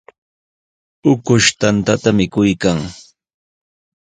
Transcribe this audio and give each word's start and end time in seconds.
Ukush 1.11 1.47
tantata 1.59 2.09
mikuykan. 2.17 2.79